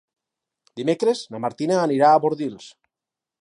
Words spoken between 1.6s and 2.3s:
anirà a